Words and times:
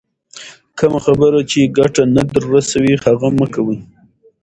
کمه 0.77 0.99
خبر 1.05 1.31
چي 1.51 1.61
ګټه 1.77 2.03
نه 2.15 2.23
در 2.31 2.43
رسوي، 2.53 2.93
هغه 3.05 3.29
مه 3.37 3.47
کوئ! 3.53 3.77